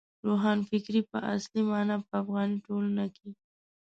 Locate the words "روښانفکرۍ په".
0.27-1.17